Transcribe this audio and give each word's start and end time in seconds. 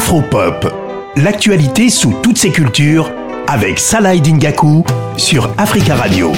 Afropop, 0.00 0.66
l'actualité 1.16 1.90
sous 1.90 2.14
toutes 2.22 2.38
ses 2.38 2.50
cultures 2.50 3.12
avec 3.46 3.78
Salah 3.78 4.16
Dingaku 4.16 4.82
sur 5.18 5.52
Africa 5.58 5.94
Radio. 5.94 6.32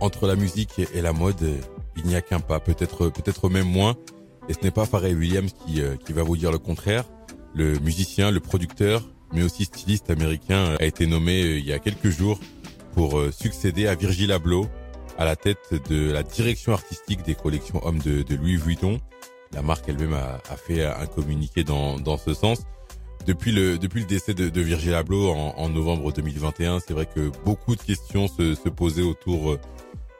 Entre 0.00 0.26
la 0.26 0.34
musique 0.34 0.80
et 0.94 1.02
la 1.02 1.12
mode, 1.12 1.60
il 1.98 2.06
n'y 2.06 2.16
a 2.16 2.22
qu'un 2.22 2.40
pas, 2.40 2.58
peut-être 2.58 3.10
peut-être 3.10 3.50
même 3.50 3.68
moins. 3.68 3.96
Et 4.48 4.54
ce 4.54 4.60
n'est 4.62 4.70
pas 4.70 4.86
Pharrell 4.86 5.14
Williams 5.14 5.52
qui, 5.52 5.82
euh, 5.82 5.96
qui 5.96 6.14
va 6.14 6.22
vous 6.22 6.38
dire 6.38 6.50
le 6.50 6.58
contraire. 6.58 7.04
Le 7.54 7.78
musicien, 7.80 8.30
le 8.30 8.40
producteur, 8.40 9.02
mais 9.34 9.42
aussi 9.42 9.66
styliste 9.66 10.08
américain 10.08 10.74
a 10.80 10.84
été 10.84 11.06
nommé 11.06 11.42
euh, 11.42 11.58
il 11.58 11.66
y 11.66 11.74
a 11.74 11.78
quelques 11.78 12.08
jours 12.08 12.40
pour 12.94 13.18
euh, 13.18 13.30
succéder 13.30 13.88
à 13.88 13.94
Virgil 13.94 14.32
Abloh 14.32 14.68
à 15.18 15.26
la 15.26 15.36
tête 15.36 15.74
de 15.90 16.10
la 16.10 16.22
direction 16.22 16.72
artistique 16.72 17.22
des 17.24 17.34
collections 17.34 17.86
hommes 17.86 17.98
de, 17.98 18.22
de 18.22 18.36
Louis 18.36 18.56
Vuitton. 18.56 18.98
La 19.52 19.60
marque 19.60 19.86
elle-même 19.86 20.14
a, 20.14 20.40
a, 20.50 20.56
fait 20.56 20.86
un 20.86 21.04
communiqué 21.04 21.62
dans, 21.62 22.00
dans 22.00 22.16
ce 22.16 22.32
sens. 22.32 22.62
Depuis 23.26 23.52
le, 23.52 23.78
depuis 23.78 24.00
le 24.00 24.06
décès 24.06 24.34
de, 24.34 24.48
de 24.48 24.60
Virgil 24.60 24.94
Abloh 24.94 25.30
en, 25.30 25.54
en 25.56 25.68
novembre 25.68 26.12
2021, 26.12 26.80
c'est 26.80 26.92
vrai 26.92 27.06
que 27.06 27.30
beaucoup 27.44 27.76
de 27.76 27.80
questions 27.80 28.26
se, 28.26 28.54
se 28.54 28.68
posaient 28.68 29.02
autour 29.02 29.58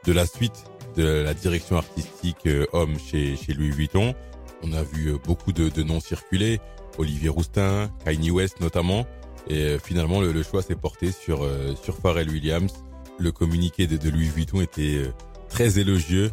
de 0.07 0.13
la 0.13 0.27
suite 0.27 0.65
de 0.97 1.05
la 1.05 1.35
direction 1.35 1.77
artistique 1.77 2.47
euh, 2.47 2.67
homme 2.73 2.99
chez, 2.99 3.37
chez 3.37 3.55
Louis 3.55 3.71
Vuitton. 3.71 4.15
On 4.63 4.73
a 4.73 4.83
vu 4.83 5.09
euh, 5.09 5.19
beaucoup 5.25 5.53
de, 5.53 5.69
de 5.69 5.83
noms 5.83 6.01
circuler, 6.01 6.61
Olivier 6.99 7.29
Roustin, 7.29 7.91
Kanye 8.05 8.31
West 8.31 8.61
notamment. 8.61 9.07
Et 9.49 9.63
euh, 9.63 9.79
finalement, 9.79 10.21
le, 10.21 10.33
le 10.33 10.43
choix 10.43 10.63
s'est 10.63 10.77
porté 10.77 11.11
sur, 11.13 11.49
sur 11.83 11.97
Pharrell 11.97 12.29
Williams. 12.29 12.73
Le 13.19 13.33
communiqué 13.33 13.87
de, 13.87 13.97
de 13.97 14.11
Louis 14.11 14.29
Vuitton 14.29 14.61
était 14.61 15.03
très 15.49 15.79
élogieux 15.79 16.31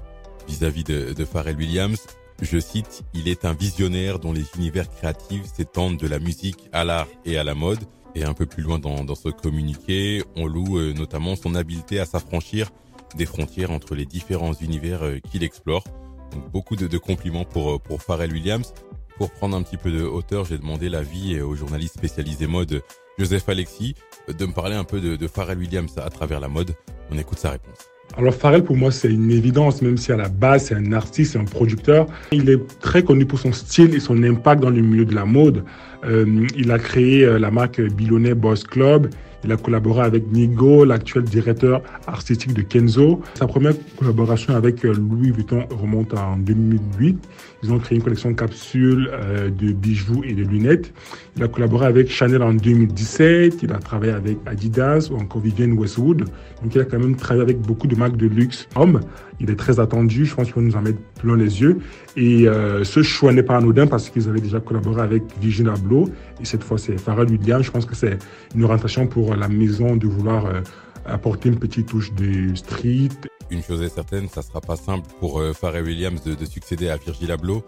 vis-à-vis 0.48 0.84
de, 0.84 1.14
de 1.14 1.26
Pharrell 1.26 1.56
Williams. 1.56 2.06
Je 2.42 2.60
cite, 2.60 3.04
il 3.14 3.28
est 3.28 3.46
un 3.46 3.54
visionnaire 3.54 4.20
dont 4.20 4.32
les 4.32 4.46
univers 4.58 4.90
créatifs 4.90 5.46
s'étendent 5.54 5.98
de 5.98 6.08
la 6.08 6.20
musique 6.20 6.70
à 6.72 6.84
l'art 6.84 7.08
et 7.26 7.38
à 7.38 7.44
la 7.44 7.56
mode. 7.56 7.80
Et 8.16 8.24
un 8.24 8.34
peu 8.34 8.46
plus 8.46 8.64
loin 8.64 8.80
dans, 8.80 9.04
dans 9.04 9.16
ce 9.16 9.30
communiqué, 9.30 10.24
on 10.36 10.48
loue 10.48 10.94
notamment 10.94 11.36
son 11.36 11.54
habileté 11.54 12.00
à 12.00 12.06
s'affranchir 12.06 12.72
des 13.16 13.26
frontières 13.26 13.72
entre 13.72 13.96
les 13.96 14.06
différents 14.06 14.54
univers 14.54 15.04
euh, 15.04 15.20
qu'il 15.20 15.44
explore. 15.44 15.84
Donc 16.32 16.52
beaucoup 16.52 16.76
de, 16.76 16.88
de, 16.88 16.98
compliments 16.98 17.46
pour, 17.46 17.72
euh, 17.72 17.80
pour 17.80 18.02
Pharrell 18.02 18.32
Williams. 18.32 18.74
Pour 19.18 19.32
prendre 19.32 19.58
un 19.58 19.64
petit 19.64 19.78
peu 19.78 19.92
de 19.92 20.04
hauteur, 20.04 20.46
j'ai 20.46 20.58
demandé 20.58 20.90
l'avis 20.90 21.36
euh, 21.36 21.46
au 21.46 21.56
journaliste 21.56 21.96
spécialisé 21.96 22.48
mode 22.48 22.82
Joseph 23.18 23.50
Alexis 23.50 23.96
de 24.28 24.46
me 24.46 24.54
parler 24.54 24.76
un 24.76 24.84
peu 24.84 25.02
de, 25.02 25.16
de 25.16 25.28
Pharrell 25.28 25.58
Williams 25.58 25.98
à 25.98 26.10
travers 26.10 26.40
la 26.40 26.48
mode. 26.48 26.76
On 27.12 27.18
écoute 27.18 27.40
sa 27.40 27.52
réponse. 27.52 27.99
Alors 28.18 28.34
Pharrell, 28.34 28.64
pour 28.64 28.76
moi, 28.76 28.92
c'est 28.92 29.12
une 29.12 29.32
évidence, 29.32 29.82
même 29.82 29.98
si 29.98 30.12
à 30.12 30.18
la 30.18 30.30
base, 30.30 30.66
c'est 30.66 30.76
un 30.76 30.92
artiste, 30.92 31.34
c'est 31.34 31.40
un 31.40 31.46
producteur. 31.46 32.08
Il 32.32 32.50
est 32.50 32.60
très 32.80 33.04
connu 33.04 33.26
pour 33.26 33.40
son 33.40 33.54
style 33.54 33.96
et 33.96 34.00
son 34.00 34.22
impact 34.24 34.62
dans 34.62 34.70
le 34.70 34.82
milieu 34.82 35.06
de 35.06 35.16
la 35.16 35.26
mode. 35.26 35.64
Euh, 36.04 36.48
il 36.56 36.72
a 36.72 36.80
créé 36.80 37.26
la 37.40 37.52
marque 37.52 37.80
Bilonnet 37.82 38.34
Boss 38.34 38.64
Club. 38.64 39.10
Il 39.44 39.52
a 39.52 39.58
collaboré 39.58 40.02
avec 40.02 40.32
Nigo, 40.32 40.84
l'actuel 40.84 41.24
directeur 41.24 41.82
artistique 42.08 42.54
de 42.54 42.62
Kenzo. 42.62 43.22
Sa 43.36 43.48
première 43.48 43.74
collaboration 43.98 44.56
avec 44.56 44.86
euh, 44.86 44.94
Louis 44.94 45.32
Vuitton 45.32 45.66
remonte 45.70 46.14
en 46.14 46.38
2008. 46.38 47.18
Ils 47.64 47.74
ont 47.74 47.80
créé 47.80 47.98
une 47.98 48.04
collection 48.04 48.32
de 48.32 48.36
capsules 48.36 49.10
euh, 49.12 49.50
de 49.50 49.72
bijoux 49.72 50.24
et 50.24 50.34
de 50.34 50.44
lunettes. 50.44 50.94
Il 51.36 51.44
a 51.44 51.48
collaboré 51.48 51.86
avec 51.86 52.10
Chanel 52.10 52.42
en 52.42 52.54
2017. 52.54 53.64
Il 53.64 53.72
a 53.72 53.78
travaillé 53.78 54.12
avec 54.12 54.38
Adidas 54.46 55.10
ou 55.12 55.16
encore 55.16 55.42
Vivienne 55.42 55.74
Westwood. 55.74 56.26
Donc 56.62 56.76
il 56.76 56.82
a 56.82 56.86
quand 56.86 57.00
même 57.00 57.16
travaillé 57.16 57.44
avec 57.44 57.60
beaucoup 57.60 57.88
de 57.88 57.96
marques 57.96 58.18
de 58.18 58.28
luxe 58.28 58.68
hommes. 58.76 59.00
Il 59.40 59.50
est 59.50 59.56
très 59.56 59.80
attendu. 59.80 60.26
Je 60.26 60.36
pense 60.36 60.48
qu'il 60.48 60.56
va 60.56 60.62
nous 60.62 60.76
en 60.76 60.82
mettre 60.82 61.00
plein 61.22 61.38
les 61.38 61.62
yeux. 61.62 61.80
Et 62.18 62.48
euh, 62.48 62.84
ce 62.84 63.04
choix 63.04 63.32
n'est 63.32 63.44
pas 63.44 63.58
anodin 63.58 63.88
parce 63.88 64.10
qu'ils 64.10 64.28
avaient 64.28 64.42
déjà 64.42 64.60
collaboré 64.60 65.02
avec 65.02 65.24
Virginia 65.42 65.74
Abloh. 65.74 66.10
Et 66.42 66.46
cette 66.46 66.64
fois, 66.64 66.78
c'est 66.78 66.98
Pharrell 67.00 67.30
Williams. 67.30 67.66
Je 67.66 67.72
pense 67.72 67.86
que 67.86 67.96
c'est 67.96 68.18
une 68.56 68.64
orientation 68.64 69.08
pour 69.08 69.29
la 69.36 69.48
maison 69.48 69.96
de 69.96 70.08
vouloir 70.08 70.46
euh, 70.46 70.62
apporter 71.06 71.50
une 71.50 71.60
petite 71.60 71.88
touche 71.88 72.14
de 72.14 72.56
street. 72.56 73.10
Une 73.50 73.64
chose 73.64 73.82
est 73.82 73.90
certaine, 73.90 74.30
ça 74.30 74.42
sera 74.42 74.62
pas 74.62 74.76
simple 74.76 75.08
pour 75.20 75.40
euh, 75.40 75.54
Pharrell 75.54 75.84
Williams 75.84 76.22
de, 76.24 76.36
de, 76.36 76.46
succéder 76.46 76.90
à 76.90 76.98
Virgil 76.98 77.32
Abloh, 77.32 77.64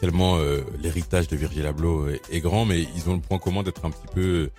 tellement 0.00 0.38
euh, 0.38 0.60
l'héritage 0.80 1.28
de 1.28 1.36
Virgil 1.36 1.66
Abloh 1.66 2.08
est, 2.08 2.40
grand, 2.40 2.64
mais 2.64 2.86
ils 2.96 3.10
ont 3.10 3.14
le 3.14 3.20
point 3.20 3.38
commun 3.38 3.62
d'être 3.62 3.84
un 3.84 3.90
petit 3.90 4.06
peu 4.12 4.20
euh, 4.20 4.50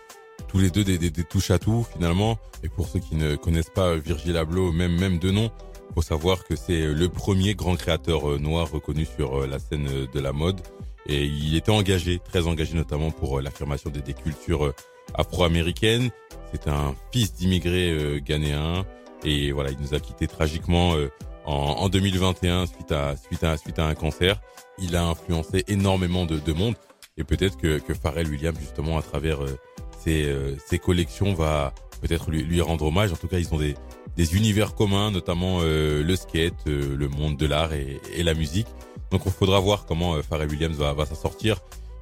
tous 0.47 0.59
les 0.59 0.69
deux 0.69 0.83
des, 0.83 0.97
des, 0.97 1.09
des, 1.09 1.23
touches 1.23 1.51
à 1.51 1.59
tout 1.59 1.85
finalement. 1.93 2.37
Et 2.63 2.69
pour 2.69 2.87
ceux 2.87 2.99
qui 2.99 3.15
ne 3.15 3.35
connaissent 3.35 3.71
pas 3.73 3.95
Virgil 3.95 4.37
Abloh, 4.37 4.71
même 4.71 4.97
même 4.99 5.17
de 5.17 5.31
nom, 5.31 5.49
faut 5.95 6.01
savoir 6.01 6.43
que 6.43 6.55
c'est 6.55 6.85
le 6.85 7.09
premier 7.09 7.55
grand 7.55 7.75
créateur 7.75 8.39
noir 8.39 8.69
reconnu 8.71 9.05
sur 9.05 9.47
la 9.47 9.57
scène 9.57 9.87
de 10.13 10.19
la 10.19 10.33
mode. 10.33 10.61
Et 11.09 11.25
il 11.25 11.55
était 11.55 11.71
engagé, 11.71 12.19
très 12.19 12.45
engagé 12.45 12.75
notamment 12.75 13.09
pour 13.09 13.41
l'affirmation 13.41 13.89
des, 13.89 14.13
cultures 14.13 14.73
afro-américaines. 15.15 16.11
C'est 16.53 16.67
un 16.67 16.95
fils 17.11 17.33
d'immigrés 17.33 17.91
euh, 17.91 18.19
ghanéens 18.19 18.85
et 19.23 19.51
voilà, 19.51 19.71
il 19.71 19.79
nous 19.79 19.95
a 19.95 19.99
quitté 19.99 20.27
tragiquement 20.27 20.95
euh, 20.95 21.09
en, 21.45 21.53
en, 21.53 21.89
2021 21.89 22.67
suite 22.67 22.91
à 22.91 23.15
suite 23.17 23.43
à 23.43 23.57
suite 23.57 23.79
à 23.79 23.87
un 23.87 23.95
cancer. 23.95 24.39
Il 24.77 24.95
a 24.95 25.03
influencé 25.03 25.63
énormément 25.67 26.25
de, 26.25 26.37
de 26.37 26.53
monde 26.53 26.75
et 27.17 27.23
peut-être 27.23 27.57
que, 27.57 27.79
que 27.79 27.93
Pharrell 27.93 28.27
Williams 28.27 28.57
justement 28.59 28.97
à 28.97 29.01
travers 29.01 29.43
euh, 29.43 29.57
ses, 29.99 30.25
euh, 30.25 30.55
ses 30.65 30.79
collections 30.79 31.33
va 31.33 31.73
peut-être 32.01 32.31
lui, 32.31 32.43
lui, 32.43 32.61
rendre 32.61 32.85
hommage. 32.85 33.11
En 33.11 33.17
tout 33.17 33.27
cas, 33.27 33.39
ils 33.39 33.53
ont 33.53 33.57
des 33.57 33.75
des 34.17 34.35
univers 34.35 34.75
communs, 34.75 35.11
notamment 35.11 35.59
euh, 35.61 36.03
le 36.03 36.15
skate, 36.17 36.65
le 36.65 37.07
monde 37.07 37.37
de 37.37 37.45
l'art 37.45 37.71
et, 37.73 38.01
et, 38.13 38.23
la 38.23 38.33
musique. 38.33 38.67
Donc, 39.11 39.21
il 39.25 39.31
faudra 39.31 39.59
voir 39.59 39.85
comment 39.85 40.21
Pharrell 40.21 40.49
Williams 40.49 40.77
va, 40.77 40.93
va 40.93 41.05
s'en 41.05 41.15
sortir. 41.15 41.59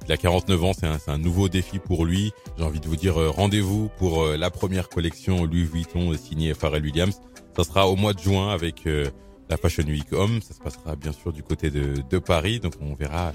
Il 0.08 0.12
a 0.12 0.16
49 0.16 0.64
ans, 0.64 0.72
c'est 0.72 0.86
un, 0.86 0.98
un, 1.06 1.18
nouveau 1.18 1.50
défi 1.50 1.78
pour 1.78 2.06
lui. 2.06 2.32
J'ai 2.56 2.64
envie 2.64 2.80
de 2.80 2.88
vous 2.88 2.96
dire 2.96 3.20
euh, 3.20 3.28
rendez-vous 3.28 3.90
pour 3.98 4.22
euh, 4.22 4.38
la 4.38 4.50
première 4.50 4.88
collection 4.88 5.44
Louis 5.44 5.64
Vuitton 5.64 6.14
signée 6.14 6.54
Pharrell 6.54 6.82
Williams. 6.82 7.20
Ça 7.54 7.62
sera 7.62 7.86
au 7.88 7.94
mois 7.94 8.14
de 8.14 8.18
juin 8.18 8.48
avec 8.48 8.86
euh, 8.86 9.04
la 9.50 9.58
Fashion 9.58 9.84
Week 9.84 10.10
Homme. 10.14 10.40
Ça 10.40 10.54
se 10.54 10.60
passera 10.60 10.96
bien 10.96 11.12
sûr 11.12 11.30
du 11.30 11.42
côté 11.42 11.70
de, 11.70 11.96
de 12.08 12.18
Paris. 12.18 12.58
Donc 12.58 12.72
on 12.80 12.94
verra 12.94 13.32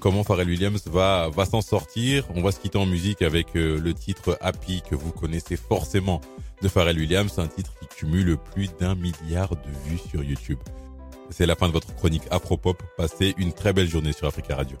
comment 0.00 0.24
Pharrell 0.24 0.48
Williams 0.48 0.86
va, 0.86 1.28
va 1.28 1.44
s'en 1.44 1.60
sortir. 1.60 2.24
On 2.34 2.40
va 2.40 2.52
se 2.52 2.60
quitter 2.60 2.78
en 2.78 2.86
musique 2.86 3.20
avec 3.20 3.48
le 3.52 3.92
titre 3.92 4.38
Happy 4.40 4.80
que 4.88 4.94
vous 4.94 5.12
connaissez 5.12 5.58
forcément 5.58 6.22
de 6.62 6.68
Pharrell 6.68 6.96
Williams. 6.96 7.38
Un 7.38 7.48
titre 7.48 7.74
qui 7.80 7.86
cumule 7.86 8.38
plus 8.54 8.70
d'un 8.80 8.94
milliard 8.94 9.50
de 9.50 9.90
vues 9.90 10.00
sur 10.10 10.24
YouTube. 10.24 10.58
C'est 11.30 11.46
la 11.46 11.56
fin 11.56 11.68
de 11.68 11.72
votre 11.72 11.94
chronique 11.94 12.24
Afropop. 12.30 12.82
Passez 12.96 13.34
une 13.38 13.52
très 13.52 13.72
belle 13.72 13.88
journée 13.88 14.12
sur 14.12 14.26
Africa 14.26 14.56
Radio. 14.56 14.76